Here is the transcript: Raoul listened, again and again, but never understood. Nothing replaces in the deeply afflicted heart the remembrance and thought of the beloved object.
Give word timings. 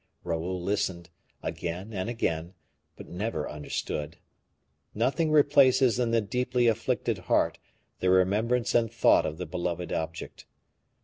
Raoul 0.23 0.59
listened, 0.59 1.11
again 1.43 1.93
and 1.93 2.09
again, 2.09 2.55
but 2.95 3.07
never 3.07 3.47
understood. 3.47 4.17
Nothing 4.95 5.29
replaces 5.29 5.99
in 5.99 6.09
the 6.09 6.21
deeply 6.21 6.65
afflicted 6.65 7.19
heart 7.29 7.59
the 7.99 8.09
remembrance 8.09 8.73
and 8.73 8.91
thought 8.91 9.27
of 9.27 9.37
the 9.37 9.45
beloved 9.45 9.93
object. 9.93 10.47